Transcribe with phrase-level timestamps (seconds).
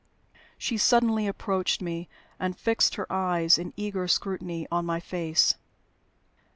[0.57, 2.09] She suddenly approached me,
[2.39, 5.53] and fixed her eyes in eager scrutiny on my face.